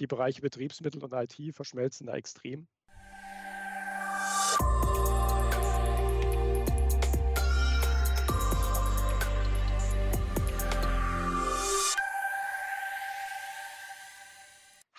Die 0.00 0.08
Bereiche 0.08 0.40
Betriebsmittel 0.40 1.04
und 1.04 1.12
IT 1.12 1.54
verschmelzen 1.54 2.08
da 2.08 2.14
extrem. 2.14 2.66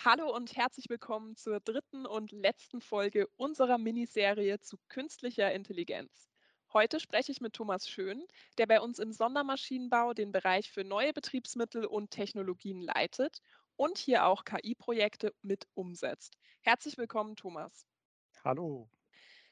Hallo 0.02 0.34
und 0.34 0.56
herzlich 0.56 0.88
willkommen 0.88 1.36
zur 1.36 1.60
dritten 1.60 2.06
und 2.06 2.32
letzten 2.32 2.80
Folge 2.80 3.28
unserer 3.36 3.76
Miniserie 3.76 4.60
zu 4.60 4.78
künstlicher 4.88 5.52
Intelligenz. 5.52 6.30
Heute 6.72 7.00
spreche 7.00 7.32
ich 7.32 7.42
mit 7.42 7.52
Thomas 7.52 7.86
Schön, 7.86 8.26
der 8.56 8.66
bei 8.66 8.80
uns 8.80 8.98
im 8.98 9.12
Sondermaschinenbau 9.12 10.14
den 10.14 10.32
Bereich 10.32 10.72
für 10.72 10.84
neue 10.84 11.12
Betriebsmittel 11.12 11.84
und 11.84 12.10
Technologien 12.10 12.80
leitet 12.80 13.42
und 13.76 13.98
hier 13.98 14.26
auch 14.26 14.44
KI-Projekte 14.44 15.34
mit 15.42 15.66
umsetzt. 15.74 16.36
Herzlich 16.60 16.98
willkommen, 16.98 17.36
Thomas. 17.36 17.86
Hallo. 18.44 18.88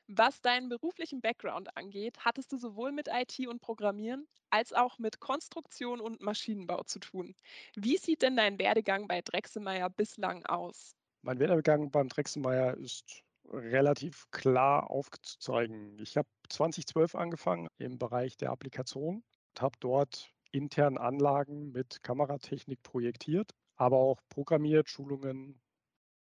Was 0.07 0.43
deinen 0.43 0.69
beruflichen 0.69 1.23
Background 1.23 1.75
angeht, 1.77 2.19
hattest 2.25 2.53
du 2.53 2.59
sowohl 2.59 2.93
mit 2.93 3.09
IT 3.09 3.47
und 3.49 3.61
Programmieren 3.61 4.27
als 4.51 4.75
auch 4.75 4.99
mit 4.99 5.19
Konstruktion 5.19 6.01
und 6.01 6.21
Maschinenbau 6.21 6.83
zu 6.83 6.99
tun. 6.99 7.35
Wie 7.75 7.97
sieht 7.97 8.21
denn 8.23 8.37
dein 8.37 8.59
Werdegang 8.59 9.09
bei 9.09 9.23
Drechselmeier 9.23 9.89
bislang 9.89 10.45
aus? 10.45 10.95
Mein 11.23 11.39
Werdegang 11.39 11.91
beim 11.91 12.09
Drechselmeier 12.09 12.77
ist 12.77 13.25
relativ 13.51 14.31
klar 14.31 14.91
aufzuzeigen. 14.91 15.99
Ich 15.99 16.17
habe 16.17 16.29
2012 16.51 17.15
angefangen 17.15 17.69
im 17.79 17.99
Bereich 17.99 18.37
der 18.37 18.51
Applikation 18.51 19.17
und 19.49 19.63
habe 19.63 19.77
dort 19.81 20.31
intern 20.53 20.99
Anlagen 20.99 21.73
mit 21.73 22.03
Kameratechnik 22.03 22.83
projektiert, 22.83 23.53
aber 23.77 23.97
auch 23.97 24.21
programmiert, 24.29 24.89
Schulungen 24.89 25.61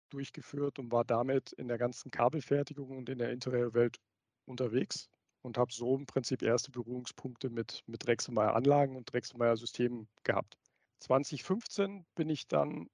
durchgeführt 0.09 0.79
und 0.79 0.91
war 0.91 1.05
damit 1.05 1.51
in 1.53 1.67
der 1.67 1.77
ganzen 1.77 2.11
Kabelfertigung 2.11 2.97
und 2.97 3.09
in 3.09 3.17
der 3.17 3.31
Interiorwelt 3.31 3.97
unterwegs 4.45 5.09
und 5.41 5.57
habe 5.57 5.71
so 5.71 5.95
im 5.95 6.05
Prinzip 6.05 6.41
erste 6.41 6.71
Berührungspunkte 6.71 7.49
mit, 7.49 7.83
mit 7.85 8.05
Drechselmeier 8.05 8.55
Anlagen 8.55 8.95
und 8.95 9.11
Drechselmeier 9.11 9.57
Systemen 9.57 10.07
gehabt. 10.23 10.57
2015 10.99 12.05
bin 12.15 12.29
ich 12.29 12.47
dann 12.47 12.89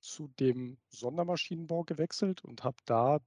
zu 0.00 0.28
dem 0.38 0.78
Sondermaschinenbau 0.88 1.84
gewechselt 1.84 2.44
und 2.44 2.64
habe 2.64 2.76
da 2.84 3.18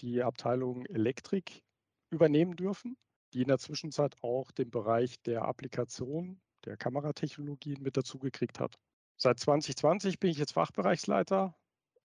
die 0.00 0.22
Abteilung 0.22 0.86
Elektrik 0.86 1.62
übernehmen 2.10 2.56
dürfen, 2.56 2.96
die 3.32 3.42
in 3.42 3.48
der 3.48 3.58
Zwischenzeit 3.58 4.16
auch 4.22 4.50
den 4.50 4.70
Bereich 4.70 5.20
der 5.22 5.42
Applikation, 5.42 6.40
der 6.64 6.76
Kameratechnologien 6.76 7.82
mit 7.82 7.96
dazugekriegt 7.96 8.60
hat. 8.60 8.76
Seit 9.22 9.38
2020 9.38 10.18
bin 10.18 10.30
ich 10.30 10.38
jetzt 10.38 10.52
Fachbereichsleiter 10.52 11.54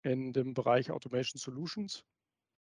in 0.01 0.33
dem 0.33 0.55
Bereich 0.55 0.91
Automation 0.91 1.39
Solutions, 1.39 2.03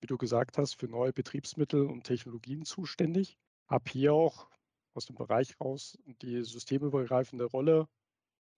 wie 0.01 0.07
du 0.07 0.17
gesagt 0.17 0.57
hast, 0.57 0.77
für 0.77 0.89
neue 0.89 1.13
Betriebsmittel 1.13 1.85
und 1.85 2.03
Technologien 2.03 2.65
zuständig. 2.65 3.37
Habe 3.69 3.89
hier 3.89 4.13
auch 4.13 4.49
aus 4.95 5.05
dem 5.05 5.15
Bereich 5.15 5.57
raus 5.61 5.97
die 6.21 6.43
systemübergreifende 6.43 7.45
Rolle, 7.45 7.87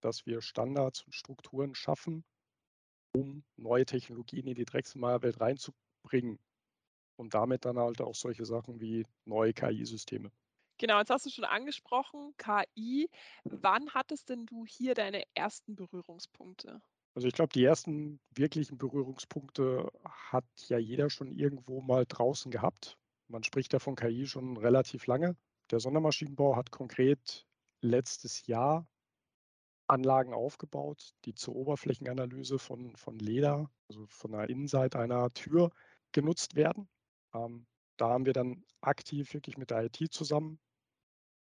dass 0.01 0.25
wir 0.25 0.41
Standards 0.41 1.03
und 1.03 1.13
Strukturen 1.13 1.75
schaffen, 1.75 2.25
um 3.15 3.43
neue 3.55 3.85
Technologien 3.85 4.47
in 4.47 4.55
die 4.55 4.65
Drechselmeier-Welt 4.65 5.39
reinzubringen 5.39 6.39
und 7.15 7.35
damit 7.35 7.63
dann 7.63 7.77
halt 7.77 8.01
auch 8.01 8.15
solche 8.15 8.45
Sachen 8.45 8.81
wie 8.81 9.05
neue 9.25 9.53
KI-Systeme. 9.53 10.31
Genau, 10.77 10.99
jetzt 10.99 11.09
hast 11.09 11.25
du 11.25 11.29
schon 11.29 11.45
angesprochen, 11.45 12.33
KI. 12.37 13.09
Wann 13.43 13.89
hattest 13.93 14.29
denn 14.29 14.45
du 14.45 14.65
hier 14.65 14.93
deine 14.93 15.23
ersten 15.33 15.75
Berührungspunkte? 15.75 16.81
Also 17.13 17.29
ich 17.29 17.33
glaube, 17.33 17.53
die 17.53 17.63
ersten 17.63 18.19
wirklichen 18.31 18.77
Berührungspunkte 18.77 19.89
hat 20.03 20.43
ja 20.67 20.77
jeder 20.77 21.09
schon 21.09 21.31
irgendwo 21.31 21.81
mal 21.81 22.05
draußen 22.05 22.51
gehabt. 22.51 22.97
Man 23.29 23.43
spricht 23.43 23.71
ja 23.71 23.79
von 23.79 23.95
KI 23.95 24.27
schon 24.27 24.57
relativ 24.57 25.07
lange. 25.07 25.37
Der 25.71 25.79
Sondermaschinenbau 25.79 26.57
hat 26.57 26.71
konkret 26.71 27.45
letztes 27.81 28.45
Jahr 28.47 28.85
Anlagen 29.87 30.33
aufgebaut, 30.33 31.13
die 31.23 31.35
zur 31.35 31.55
Oberflächenanalyse 31.55 32.59
von, 32.59 32.95
von 32.97 33.17
Leder, 33.17 33.71
also 33.87 34.05
von 34.07 34.31
der 34.31 34.49
Innenseite 34.49 34.99
einer 34.99 35.31
Tür 35.33 35.71
genutzt 36.11 36.55
werden. 36.55 36.89
Ähm, 37.33 37.65
da 37.97 38.09
haben 38.09 38.25
wir 38.25 38.33
dann 38.33 38.65
aktiv 38.81 39.33
wirklich 39.33 39.57
mit 39.57 39.69
der 39.69 39.85
IT 39.85 40.11
zusammen 40.11 40.59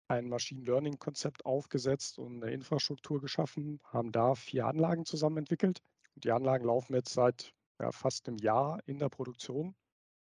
ein 0.10 0.28
Machine 0.28 0.64
Learning-Konzept 0.64 1.46
aufgesetzt 1.46 2.18
und 2.18 2.44
eine 2.44 2.52
Infrastruktur 2.52 3.22
geschaffen, 3.22 3.80
haben 3.86 4.12
da 4.12 4.36
vier 4.36 4.66
Anlagen 4.66 5.06
zusammen 5.06 5.38
entwickelt. 5.38 5.82
Die 6.16 6.32
Anlagen 6.32 6.66
laufen 6.66 6.96
jetzt 6.96 7.14
seit 7.14 7.54
ja, 7.80 7.92
fast 7.92 8.28
einem 8.28 8.38
Jahr 8.38 8.80
in 8.86 8.98
der 9.00 9.10
Produktion, 9.10 9.76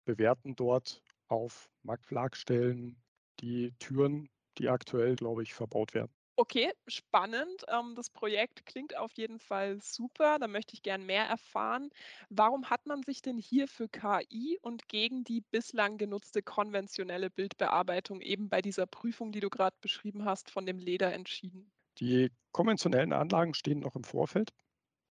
bewerten 0.04 0.54
dort 0.54 1.02
auf 1.28 1.70
Marktflagstellen 1.82 3.02
die 3.40 3.72
Türen, 3.78 4.28
die 4.58 4.68
aktuell, 4.68 5.16
glaube 5.16 5.42
ich, 5.42 5.54
verbaut 5.54 5.94
werden. 5.94 6.12
Okay, 6.36 6.72
spannend. 6.88 7.64
Ähm, 7.68 7.94
das 7.94 8.10
Projekt 8.10 8.66
klingt 8.66 8.96
auf 8.96 9.12
jeden 9.12 9.38
Fall 9.38 9.80
super. 9.80 10.38
Da 10.40 10.48
möchte 10.48 10.74
ich 10.74 10.82
gern 10.82 11.04
mehr 11.06 11.24
erfahren. 11.26 11.90
Warum 12.30 12.68
hat 12.70 12.86
man 12.86 13.02
sich 13.02 13.22
denn 13.22 13.36
hier 13.38 13.68
für 13.68 13.88
KI 13.88 14.58
und 14.62 14.88
gegen 14.88 15.22
die 15.22 15.42
bislang 15.42 15.98
genutzte 15.98 16.42
konventionelle 16.42 17.30
Bildbearbeitung 17.30 18.20
eben 18.22 18.48
bei 18.48 18.60
dieser 18.62 18.86
Prüfung, 18.86 19.30
die 19.32 19.40
du 19.40 19.50
gerade 19.50 19.76
beschrieben 19.80 20.24
hast, 20.24 20.50
von 20.50 20.66
dem 20.66 20.78
Leder 20.78 21.12
entschieden? 21.12 21.70
Die 21.98 22.30
konventionellen 22.52 23.12
Anlagen 23.12 23.54
stehen 23.54 23.78
noch 23.80 23.94
im 23.96 24.04
Vorfeld. 24.04 24.50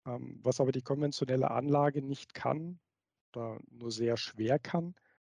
Ähm, 0.06 0.41
was 0.43 0.61
aber 0.61 0.73
die 0.73 0.83
konventionelle 0.83 1.50
Anlage 1.50 2.03
nicht 2.03 2.34
kann 2.34 2.81
oder 3.34 3.61
nur 3.71 3.91
sehr 3.93 4.17
schwer 4.17 4.59
kann, 4.59 4.94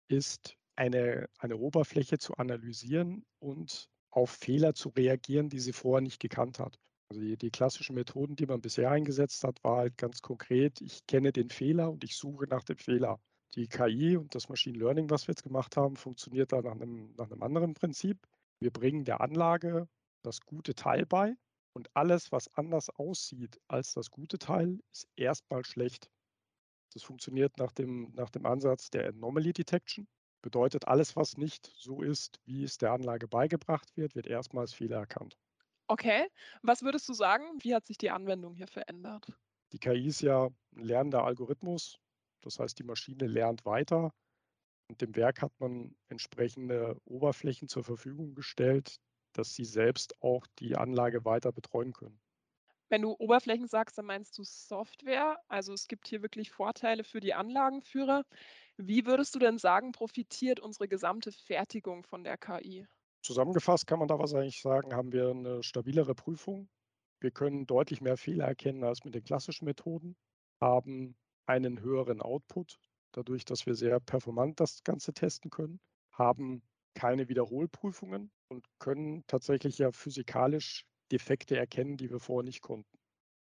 ist 0.10 0.58
eine, 0.76 1.30
eine 1.40 1.58
Oberfläche 1.58 2.20
zu 2.20 2.36
analysieren 2.36 3.26
und 3.40 3.90
auf 4.16 4.32
Fehler 4.32 4.74
zu 4.74 4.90
reagieren, 4.90 5.50
die 5.50 5.60
sie 5.60 5.74
vorher 5.74 6.02
nicht 6.02 6.20
gekannt 6.20 6.60
hat. 6.60 6.80
Also 7.10 7.22
die, 7.22 7.38
die, 7.38 7.52
klassischen 7.52 7.96
Methoden, 7.96 8.36
die 8.36 8.46
man 8.46 8.62
bisher 8.62 8.90
eingesetzt 8.90 9.44
hat, 9.44 9.64
war 9.64 9.78
halt 9.78 9.98
ganz 9.98 10.22
konkret, 10.22 10.82
ich 10.82 11.06
kenne 11.06 11.32
den 11.32 11.50
Fehler 11.50 11.92
und 11.92 12.04
ich 12.04 12.16
suche 12.16 12.48
nach 12.48 12.64
dem 12.64 12.78
Fehler. 12.78 13.20
Die 13.54 13.68
KI 13.68 14.18
und 14.18 14.34
das 14.34 14.50
Machine 14.50 14.78
Learning, 14.78 15.10
was 15.10 15.28
wir 15.28 15.34
jetzt 15.34 15.44
gemacht 15.44 15.78
haben, 15.78 15.96
funktioniert 15.96 16.52
da 16.52 16.62
nach 16.62 16.72
einem, 16.72 17.14
nach 17.16 17.30
einem 17.30 17.44
anderen 17.44 17.74
Prinzip. 17.74 18.18
Wir 18.60 18.72
bringen 18.72 19.06
der 19.06 19.22
Anlage 19.22 19.88
das 20.24 20.42
gute 20.42 20.74
Teil 20.74 21.06
bei 21.06 21.36
und 21.74 21.90
alles, 21.94 22.32
was 22.32 22.48
anders 22.56 22.90
aussieht 22.90 23.60
als 23.68 23.94
das 23.94 24.10
gute 24.10 24.40
Teil, 24.40 24.80
ist 24.92 25.08
erstmal 25.16 25.64
schlecht. 25.64 26.10
Das 26.94 27.04
funktioniert 27.04 27.58
nach 27.58 27.74
dem, 27.74 28.14
nach 28.16 28.30
dem 28.30 28.46
Ansatz 28.46 28.90
der 28.90 29.10
Anomaly 29.10 29.54
Detection. 29.54 30.08
Bedeutet, 30.46 30.88
alles, 30.88 31.16
was 31.16 31.38
nicht 31.38 31.74
so 31.76 32.04
ist, 32.04 32.40
wie 32.46 32.64
es 32.64 32.78
der 32.78 32.92
Anlage 32.92 33.28
beigebracht 33.28 33.98
wird, 33.98 34.14
wird 34.14 34.28
erstmals 34.28 34.74
Fehler 34.76 34.98
erkannt. 34.98 35.40
Okay. 35.88 36.28
Was 36.62 36.84
würdest 36.84 37.10
du 37.10 37.14
sagen? 37.14 37.44
Wie 37.62 37.74
hat 37.74 37.88
sich 37.88 37.98
die 37.98 38.12
Anwendung 38.12 38.54
hier 38.54 38.68
verändert? 38.68 39.26
Die 39.72 39.80
KI 39.80 40.06
ist 40.06 40.22
ja 40.22 40.52
ein 40.76 40.84
lernender 40.84 41.24
Algorithmus. 41.24 41.98
Das 42.42 42.60
heißt, 42.60 42.78
die 42.78 42.84
Maschine 42.84 43.26
lernt 43.26 43.66
weiter. 43.66 44.14
Und 44.88 45.02
dem 45.02 45.16
Werk 45.16 45.42
hat 45.42 45.52
man 45.58 45.96
entsprechende 46.10 46.96
Oberflächen 47.06 47.68
zur 47.68 47.84
Verfügung 47.84 48.36
gestellt, 48.36 48.98
dass 49.34 49.56
sie 49.56 49.66
selbst 49.66 50.22
auch 50.22 50.46
die 50.60 50.76
Anlage 50.76 51.26
weiter 51.26 51.52
betreuen 51.52 51.92
können. 51.92 52.22
Wenn 52.90 53.02
du 53.02 53.16
Oberflächen 53.18 53.68
sagst, 53.68 53.98
dann 53.98 54.06
meinst 54.06 54.38
du 54.38 54.44
Software. 54.44 55.38
Also 55.48 55.74
es 55.74 55.88
gibt 55.88 56.08
hier 56.08 56.22
wirklich 56.22 56.52
Vorteile 56.52 57.04
für 57.04 57.20
die 57.20 57.34
Anlagenführer. 57.34 58.26
Wie 58.78 59.06
würdest 59.06 59.34
du 59.36 59.40
denn 59.40 59.58
sagen, 59.58 59.92
profitiert 59.92 60.60
unsere 60.60 60.88
gesamte 60.88 61.32
Fertigung 61.32 62.04
von 62.04 62.24
der 62.24 62.38
KI? 62.38 62.86
Zusammengefasst 63.24 63.88
kann 63.88 64.00
man 64.00 64.08
da 64.08 64.20
wahrscheinlich 64.20 64.62
sagen, 64.62 64.94
haben 64.96 65.12
wir 65.12 65.30
eine 65.30 65.64
stabilere 65.64 66.14
Prüfung. 66.14 66.70
Wir 67.20 67.32
können 67.32 67.66
deutlich 67.66 68.02
mehr 68.02 68.18
Fehler 68.18 68.46
erkennen 68.46 68.84
als 68.84 69.04
mit 69.04 69.16
den 69.16 69.24
klassischen 69.24 69.66
Methoden, 69.66 70.16
haben 70.62 71.16
einen 71.48 71.82
höheren 71.82 72.22
Output, 72.22 72.80
dadurch, 73.14 73.46
dass 73.46 73.66
wir 73.66 73.74
sehr 73.76 74.00
performant 74.00 74.60
das 74.60 74.84
Ganze 74.84 75.14
testen 75.14 75.50
können, 75.50 75.80
haben 76.12 76.62
keine 76.94 77.28
Wiederholprüfungen 77.30 78.32
und 78.48 78.68
können 78.80 79.24
tatsächlich 79.28 79.78
ja 79.80 79.92
physikalisch 79.92 80.86
Defekte 81.12 81.58
erkennen, 81.58 81.98
die 81.98 82.10
wir 82.10 82.20
vorher 82.20 82.44
nicht 82.44 82.62
konnten. 82.62 82.98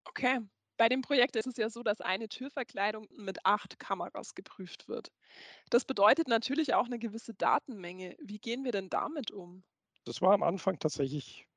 Okay. 0.06 0.40
Bei 0.78 0.90
dem 0.90 1.02
Projekt 1.02 1.38
ist 1.38 1.48
es 1.48 1.56
ja 1.56 1.70
so, 1.70 1.84
dass 1.84 2.02
eine 2.02 2.28
Türverkleidung 2.28 3.08
mit 3.16 3.46
acht 3.46 3.80
Kameras 3.80 4.36
geprüft 4.36 4.90
wird. 4.90 5.10
Das 5.70 5.86
bedeutet 5.86 6.28
natürlich 6.28 6.74
auch 6.74 6.86
eine 6.86 7.00
gewisse 7.00 7.34
Datenmenge. 7.34 8.18
Wie 8.20 8.40
gehen 8.40 8.66
wir 8.66 8.74
denn 8.74 8.90
damit 8.90 9.32
um? 9.32 9.64
Das 10.04 10.22
war 10.22 10.34
am 10.34 10.44
Anfang 10.44 10.78
tatsächlich 10.78 11.48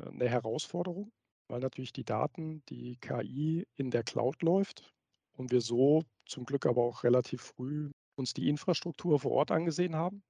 äh, 0.00 0.08
eine 0.08 0.28
Herausforderung, 0.28 1.12
weil 1.48 1.60
natürlich 1.60 1.92
die 1.92 2.04
Daten, 2.04 2.64
die 2.68 2.96
KI 3.00 3.66
in 3.74 3.90
der 3.90 4.04
Cloud 4.04 4.40
läuft 4.42 4.94
und 5.36 5.50
wir 5.50 5.60
so 5.60 6.04
zum 6.26 6.44
Glück 6.44 6.66
aber 6.66 6.82
auch 6.82 7.02
relativ 7.02 7.42
früh 7.42 7.90
uns 8.14 8.34
die 8.34 8.48
Infrastruktur 8.48 9.18
vor 9.18 9.32
Ort 9.32 9.50
angesehen 9.50 9.96
haben, 9.96 10.22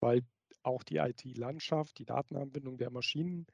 weil 0.00 0.22
auch 0.62 0.82
die 0.82 0.96
IT-Landschaft, 0.96 1.98
die 1.98 2.04
Datenanbindung 2.04 2.76
der 2.76 2.90
Maschinen 2.90 3.46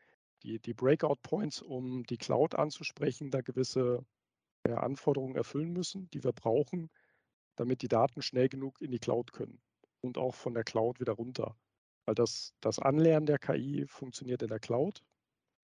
die, 0.43 0.59
die 0.59 0.75
Breakout 0.75 1.17
Points, 1.23 1.63
um 1.63 2.05
die 2.05 2.19
Cloud 2.19 2.55
anzusprechen, 2.55 3.31
da 3.31 3.41
gewisse 3.41 4.05
ja, 4.67 4.79
Anforderungen 4.79 5.37
erfüllen 5.37 5.73
müssen, 5.73 6.11
die 6.11 6.23
wir 6.25 6.33
brauchen, 6.33 6.91
damit 7.57 7.83
die 7.83 7.89
Daten 7.89 8.23
schnell 8.23 8.49
genug 8.49 8.81
in 8.81 8.91
die 8.91 8.99
Cloud 8.99 9.33
können 9.33 9.61
und 10.01 10.19
auch 10.19 10.35
von 10.35 10.55
der 10.55 10.65
Cloud 10.65 11.01
wieder 11.01 11.15
runter. 11.15 11.57
Weil 12.05 12.15
das, 12.15 12.55
das 12.61 12.79
Anlernen 12.79 13.27
der 13.27 13.39
KI 13.39 13.87
funktioniert 13.87 14.43
in 14.43 14.49
der 14.49 14.61
Cloud. 14.61 15.03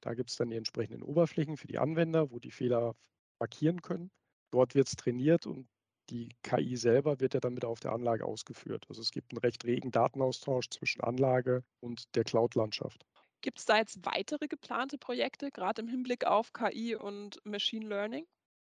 Da 0.00 0.14
gibt 0.14 0.30
es 0.30 0.36
dann 0.36 0.50
die 0.50 0.56
entsprechenden 0.56 1.02
Oberflächen 1.02 1.56
für 1.56 1.68
die 1.68 1.78
Anwender, 1.78 2.30
wo 2.30 2.40
die 2.40 2.50
Fehler 2.50 2.96
markieren 3.38 3.82
können. 3.82 4.10
Dort 4.50 4.74
wird 4.74 4.88
es 4.88 4.96
trainiert 4.96 5.46
und 5.46 5.68
die 6.10 6.30
KI 6.42 6.76
selber 6.76 7.20
wird 7.20 7.34
ja 7.34 7.40
dann 7.40 7.56
wieder 7.56 7.68
auf 7.68 7.80
der 7.80 7.92
Anlage 7.92 8.24
ausgeführt. 8.24 8.84
Also 8.88 9.00
es 9.00 9.12
gibt 9.12 9.32
einen 9.32 9.38
recht 9.38 9.64
regen 9.64 9.92
Datenaustausch 9.92 10.68
zwischen 10.70 11.00
Anlage 11.00 11.62
und 11.80 12.14
der 12.16 12.24
Cloud-Landschaft. 12.24 13.06
Gibt 13.42 13.58
es 13.58 13.64
da 13.64 13.76
jetzt 13.76 14.06
weitere 14.06 14.46
geplante 14.46 14.98
Projekte, 14.98 15.50
gerade 15.50 15.82
im 15.82 15.88
Hinblick 15.88 16.24
auf 16.24 16.52
KI 16.52 16.94
und 16.94 17.44
Machine 17.44 17.86
Learning? 17.86 18.24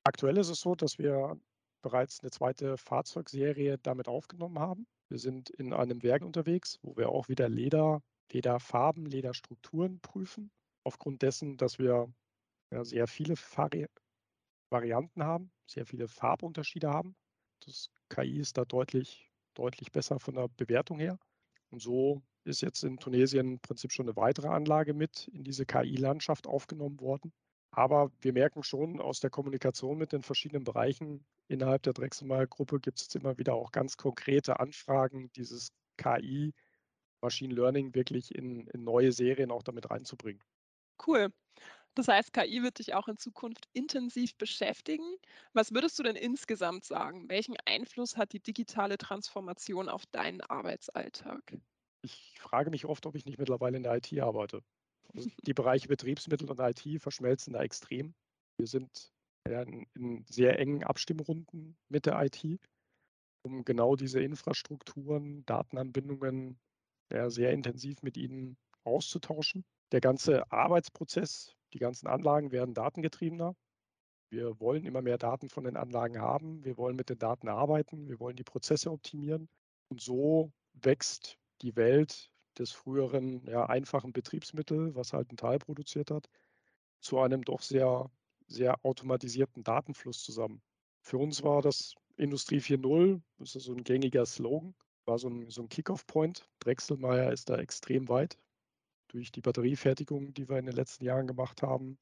Aktuell 0.04 0.38
ist 0.38 0.48
es 0.48 0.60
so, 0.60 0.76
dass 0.76 0.96
wir 0.98 1.38
bereits 1.82 2.20
eine 2.20 2.30
zweite 2.30 2.76
Fahrzeugserie 2.76 3.78
damit 3.78 4.06
aufgenommen 4.06 4.60
haben. 4.60 4.86
Wir 5.08 5.18
sind 5.18 5.50
in 5.50 5.72
einem 5.72 6.02
Werk 6.04 6.22
unterwegs, 6.22 6.78
wo 6.82 6.96
wir 6.96 7.08
auch 7.08 7.28
wieder 7.28 7.48
Leder, 7.48 8.00
Lederfarben, 8.32 9.06
Lederstrukturen 9.06 10.00
prüfen. 10.00 10.52
Aufgrund 10.84 11.22
dessen, 11.22 11.56
dass 11.56 11.78
wir 11.80 12.12
ja, 12.72 12.84
sehr 12.84 13.08
viele 13.08 13.34
Vari 13.36 13.86
Varianten 14.70 15.24
haben, 15.24 15.50
sehr 15.66 15.84
viele 15.84 16.06
Farbunterschiede 16.06 16.88
haben. 16.88 17.16
Das 17.66 17.90
KI 18.08 18.38
ist 18.38 18.56
da 18.56 18.64
deutlich, 18.64 19.28
deutlich 19.54 19.90
besser 19.90 20.20
von 20.20 20.36
der 20.36 20.46
Bewertung 20.46 21.00
her. 21.00 21.18
Und 21.70 21.80
so 21.80 22.22
ist 22.44 22.62
jetzt 22.62 22.82
in 22.84 22.98
Tunesien 22.98 23.54
im 23.54 23.60
Prinzip 23.60 23.92
schon 23.92 24.06
eine 24.06 24.16
weitere 24.16 24.48
Anlage 24.48 24.94
mit 24.94 25.28
in 25.28 25.44
diese 25.44 25.66
KI-Landschaft 25.66 26.46
aufgenommen 26.46 27.00
worden. 27.00 27.32
Aber 27.72 28.10
wir 28.20 28.32
merken 28.32 28.62
schon 28.62 29.00
aus 29.00 29.20
der 29.20 29.30
Kommunikation 29.30 29.96
mit 29.96 30.12
den 30.12 30.22
verschiedenen 30.22 30.64
Bereichen 30.64 31.24
innerhalb 31.46 31.82
der 31.82 31.92
Drechselmeier-Gruppe 31.92 32.80
gibt 32.80 33.00
es 33.00 33.14
immer 33.14 33.36
wieder 33.38 33.54
auch 33.54 33.72
ganz 33.72 33.96
konkrete 33.96 34.60
Anfragen, 34.60 35.30
dieses 35.32 35.72
KI, 35.96 36.54
Machine 37.20 37.54
Learning 37.54 37.94
wirklich 37.94 38.34
in, 38.34 38.66
in 38.68 38.84
neue 38.84 39.12
Serien 39.12 39.50
auch 39.50 39.62
damit 39.62 39.90
reinzubringen. 39.90 40.42
Cool. 41.06 41.32
Das 41.94 42.08
heißt, 42.08 42.32
KI 42.32 42.62
wird 42.62 42.78
dich 42.78 42.94
auch 42.94 43.08
in 43.08 43.16
Zukunft 43.16 43.68
intensiv 43.72 44.36
beschäftigen. 44.36 45.04
Was 45.52 45.72
würdest 45.72 45.98
du 45.98 46.02
denn 46.02 46.16
insgesamt 46.16 46.84
sagen? 46.84 47.28
Welchen 47.28 47.56
Einfluss 47.66 48.16
hat 48.16 48.32
die 48.32 48.40
digitale 48.40 48.96
Transformation 48.96 49.88
auf 49.88 50.06
deinen 50.06 50.40
Arbeitsalltag? 50.40 51.58
Ich 52.02 52.36
frage 52.38 52.70
mich 52.70 52.86
oft, 52.86 53.04
ob 53.06 53.16
ich 53.16 53.24
nicht 53.24 53.38
mittlerweile 53.38 53.76
in 53.76 53.82
der 53.82 53.96
IT 53.96 54.18
arbeite. 54.20 54.62
Also 55.14 55.28
die 55.46 55.54
Bereiche 55.54 55.88
Betriebsmittel 55.88 56.48
und 56.48 56.60
IT 56.60 57.02
verschmelzen 57.02 57.52
da 57.52 57.62
extrem. 57.62 58.14
Wir 58.56 58.66
sind 58.66 59.12
in, 59.48 60.24
sehr 60.28 60.58
engen 60.58 60.84
Abstimmrunden 60.84 61.76
mit 61.88 62.06
der 62.06 62.22
IT, 62.22 62.60
um 63.42 63.64
genau 63.64 63.96
diese 63.96 64.20
Infrastrukturen, 64.20 65.44
Datenanbindungen 65.46 66.58
sehr 67.26 67.50
intensiv 67.50 68.02
mit 68.02 68.16
ihnen 68.16 68.56
auszutauschen. 68.84 69.64
Der 69.90 70.00
ganze 70.00 70.50
Arbeitsprozess, 70.52 71.56
die 71.72 71.78
ganzen 71.78 72.06
Anlagen 72.06 72.52
werden 72.52 72.74
datengetriebener. 72.74 73.54
Wir 74.30 74.60
wollen 74.60 74.84
immer 74.84 75.02
mehr 75.02 75.18
Daten 75.18 75.48
von 75.48 75.64
den 75.64 75.76
Anlagen 75.76 76.20
haben. 76.20 76.64
Wir 76.64 76.76
wollen 76.76 76.96
mit 76.96 77.10
den 77.10 77.18
Daten 77.18 77.48
arbeiten. 77.48 78.08
Wir 78.08 78.20
wollen 78.20 78.36
die 78.36 78.44
Prozesse 78.44 78.90
optimieren. 78.90 79.48
Und 79.88 80.00
so 80.00 80.52
wächst 80.74 81.36
die 81.62 81.74
Welt 81.76 82.30
des 82.58 82.72
früheren 82.72 83.44
ja, 83.46 83.66
einfachen 83.66 84.12
Betriebsmittel, 84.12 84.94
was 84.94 85.12
halt 85.12 85.32
ein 85.32 85.36
Teil 85.36 85.58
produziert 85.58 86.10
hat, 86.10 86.28
zu 87.00 87.18
einem 87.18 87.42
doch 87.44 87.60
sehr, 87.62 88.10
sehr 88.46 88.84
automatisierten 88.84 89.64
Datenfluss 89.64 90.22
zusammen. 90.22 90.62
Für 91.02 91.18
uns 91.18 91.42
war 91.42 91.62
das 91.62 91.94
Industrie 92.16 92.58
4.0, 92.58 93.20
das 93.38 93.56
ist 93.56 93.64
so 93.64 93.72
ein 93.72 93.82
gängiger 93.82 94.26
Slogan, 94.26 94.74
war 95.06 95.18
so 95.18 95.28
ein, 95.28 95.48
so 95.48 95.62
ein 95.62 95.68
Kick-Off-Point. 95.68 96.46
Drechselmeier 96.60 97.32
ist 97.32 97.48
da 97.48 97.56
extrem 97.56 98.08
weit. 98.08 98.36
Durch 99.10 99.32
die 99.32 99.40
Batteriefertigung, 99.40 100.32
die 100.34 100.48
wir 100.48 100.58
in 100.58 100.66
den 100.66 100.76
letzten 100.76 101.04
Jahren 101.04 101.26
gemacht 101.26 101.62
haben, 101.62 101.98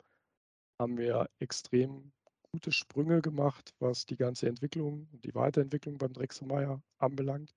haben 0.79 0.99
wir 0.99 1.31
extrem 1.39 2.13
gute 2.53 2.71
Sprünge 2.71 3.23
gemacht, 3.23 3.75
was 3.79 4.05
die 4.05 4.17
ganze 4.17 4.47
Entwicklung 4.47 5.09
und 5.13 5.25
die 5.25 5.35
Weiterentwicklung 5.35 5.97
beim 5.97 6.13
Drechselmeier 6.13 6.83
anbelangt. 6.99 7.55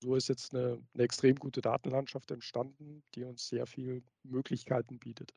So 0.00 0.14
ist 0.14 0.28
jetzt 0.28 0.54
eine, 0.54 0.80
eine 0.94 1.02
extrem 1.02 1.36
gute 1.36 1.60
Datenlandschaft 1.60 2.30
entstanden, 2.30 3.02
die 3.14 3.24
uns 3.24 3.48
sehr 3.48 3.66
viele 3.66 4.02
Möglichkeiten 4.22 4.98
bietet. 4.98 5.32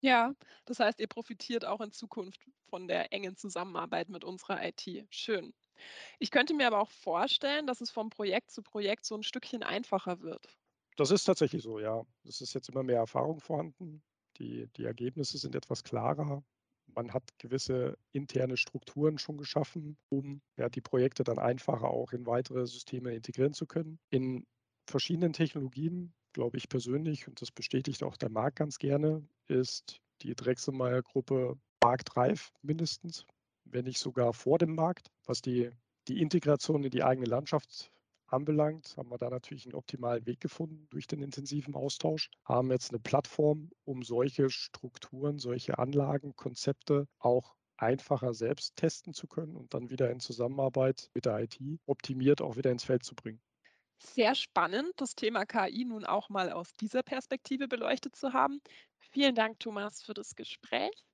Ja, 0.00 0.34
das 0.66 0.80
heißt, 0.80 1.00
ihr 1.00 1.06
profitiert 1.06 1.64
auch 1.64 1.80
in 1.80 1.92
Zukunft 1.92 2.40
von 2.68 2.88
der 2.88 3.12
engen 3.12 3.36
Zusammenarbeit 3.36 4.08
mit 4.08 4.24
unserer 4.24 4.62
IT. 4.62 5.06
Schön. 5.10 5.54
Ich 6.18 6.30
könnte 6.30 6.54
mir 6.54 6.66
aber 6.66 6.80
auch 6.80 6.90
vorstellen, 6.90 7.66
dass 7.66 7.80
es 7.80 7.90
von 7.90 8.10
Projekt 8.10 8.50
zu 8.50 8.62
Projekt 8.62 9.06
so 9.06 9.14
ein 9.14 9.22
Stückchen 9.22 9.62
einfacher 9.62 10.20
wird. 10.20 10.54
Das 10.96 11.10
ist 11.10 11.24
tatsächlich 11.24 11.62
so, 11.62 11.78
ja. 11.78 12.04
Es 12.24 12.40
ist 12.40 12.54
jetzt 12.54 12.68
immer 12.68 12.82
mehr 12.82 12.98
Erfahrung 12.98 13.40
vorhanden. 13.40 14.02
Die, 14.38 14.68
die 14.76 14.84
Ergebnisse 14.84 15.38
sind 15.38 15.54
etwas 15.54 15.82
klarer. 15.82 16.42
Man 16.86 17.12
hat 17.12 17.22
gewisse 17.38 17.98
interne 18.12 18.56
Strukturen 18.56 19.18
schon 19.18 19.38
geschaffen, 19.38 19.96
um 20.08 20.40
ja, 20.56 20.68
die 20.68 20.80
Projekte 20.80 21.24
dann 21.24 21.38
einfacher 21.38 21.88
auch 21.88 22.12
in 22.12 22.26
weitere 22.26 22.66
Systeme 22.66 23.14
integrieren 23.14 23.54
zu 23.54 23.66
können. 23.66 23.98
In 24.10 24.46
verschiedenen 24.86 25.32
Technologien, 25.32 26.14
glaube 26.32 26.58
ich 26.58 26.68
persönlich, 26.68 27.26
und 27.26 27.40
das 27.40 27.50
bestätigt 27.50 28.02
auch 28.02 28.16
der 28.16 28.30
Markt 28.30 28.56
ganz 28.56 28.78
gerne, 28.78 29.26
ist 29.48 30.00
die 30.22 30.34
Drechselmeier-Gruppe 30.34 31.58
marktreif 31.82 32.52
mindestens, 32.62 33.26
wenn 33.64 33.84
nicht 33.84 33.98
sogar 33.98 34.32
vor 34.32 34.58
dem 34.58 34.74
Markt, 34.74 35.10
was 35.24 35.42
die, 35.42 35.70
die 36.06 36.20
Integration 36.20 36.84
in 36.84 36.90
die 36.90 37.02
eigene 37.02 37.26
Landschaft 37.26 37.90
anbelangt, 38.34 38.96
haben 38.96 39.10
wir 39.10 39.18
da 39.18 39.30
natürlich 39.30 39.64
einen 39.64 39.74
optimalen 39.74 40.26
Weg 40.26 40.40
gefunden 40.40 40.86
durch 40.90 41.06
den 41.06 41.22
intensiven 41.22 41.74
Austausch, 41.74 42.30
haben 42.44 42.70
jetzt 42.70 42.90
eine 42.90 43.00
Plattform, 43.00 43.70
um 43.84 44.02
solche 44.02 44.50
Strukturen, 44.50 45.38
solche 45.38 45.78
Anlagen, 45.78 46.36
Konzepte 46.36 47.08
auch 47.18 47.56
einfacher 47.76 48.34
selbst 48.34 48.76
testen 48.76 49.14
zu 49.14 49.26
können 49.26 49.56
und 49.56 49.74
dann 49.74 49.90
wieder 49.90 50.10
in 50.10 50.20
Zusammenarbeit 50.20 51.10
mit 51.14 51.24
der 51.26 51.40
IT 51.40 51.58
optimiert 51.86 52.40
auch 52.42 52.56
wieder 52.56 52.70
ins 52.70 52.84
Feld 52.84 53.04
zu 53.04 53.14
bringen. 53.14 53.40
Sehr 53.98 54.34
spannend, 54.34 54.92
das 54.96 55.14
Thema 55.14 55.46
KI 55.46 55.84
nun 55.84 56.04
auch 56.04 56.28
mal 56.28 56.52
aus 56.52 56.74
dieser 56.76 57.02
Perspektive 57.02 57.68
beleuchtet 57.68 58.16
zu 58.16 58.32
haben. 58.32 58.60
Vielen 58.98 59.34
Dank, 59.34 59.60
Thomas, 59.60 60.02
für 60.02 60.14
das 60.14 60.34
Gespräch. 60.34 61.04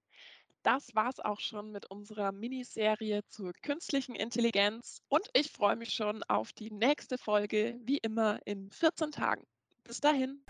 Das 0.62 0.94
war's 0.94 1.20
auch 1.20 1.40
schon 1.40 1.72
mit 1.72 1.90
unserer 1.90 2.32
Miniserie 2.32 3.22
zur 3.28 3.52
künstlichen 3.62 4.14
Intelligenz 4.14 5.00
und 5.08 5.26
ich 5.32 5.50
freue 5.50 5.76
mich 5.76 5.94
schon 5.94 6.22
auf 6.24 6.52
die 6.52 6.70
nächste 6.70 7.16
Folge, 7.16 7.78
wie 7.84 7.96
immer 7.98 8.40
in 8.44 8.70
14 8.70 9.10
Tagen. 9.10 9.46
Bis 9.84 10.00
dahin. 10.00 10.44